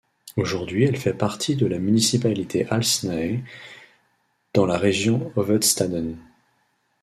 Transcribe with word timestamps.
Aujourd'hui 0.35 0.85
elle 0.85 0.97
fait 0.97 1.13
partie 1.13 1.55
de 1.55 1.67
la 1.67 1.77
municipalité 1.77 2.65
Halsnæs 2.71 3.43
dans 4.55 4.65
la 4.65 4.79
region 4.79 5.31
Hovedstaden. 5.35 6.17